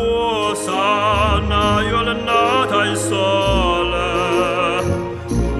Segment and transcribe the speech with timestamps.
[0.00, 3.50] Hosanna, you'll not I saw.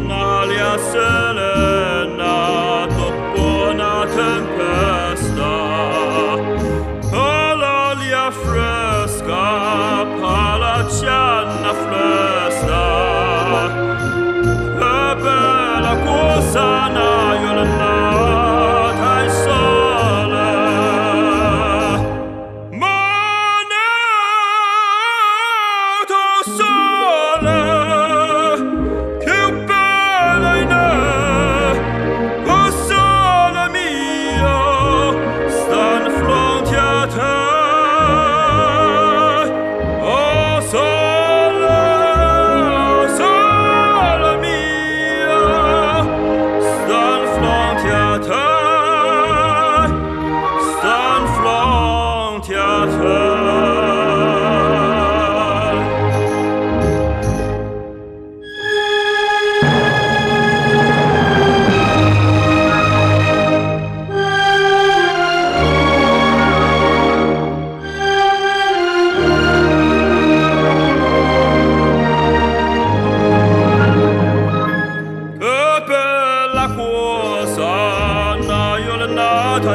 [0.08, 1.19] Nalia, sir.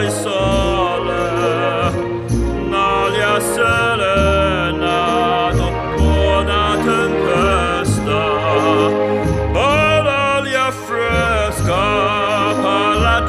[0.02, 1.24] Il sole,
[2.70, 4.98] n'alia serena
[5.54, 8.20] dopo una tempesta,
[9.52, 11.84] poi l'aria fresca
[12.62, 13.24] per la